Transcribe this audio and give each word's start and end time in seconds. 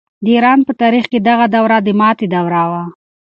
د 0.23 0.25
ایران 0.35 0.59
په 0.67 0.73
تاریخ 0.81 1.05
کې 1.11 1.19
دغه 1.29 1.45
دوره 1.55 1.77
د 1.85 1.89
ماتې 1.99 2.27
دوره 2.35 2.63
وه. 2.71 2.83